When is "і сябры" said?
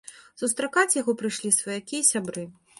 2.03-2.51